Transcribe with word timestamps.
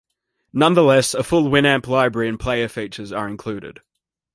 Nonetheless, 0.51 1.13
a 1.13 1.21
full 1.21 1.43
Winamp 1.51 1.85
Library 1.85 2.27
and 2.27 2.39
player 2.39 2.67
features 2.67 3.11
are 3.11 3.27
included. 3.27 3.81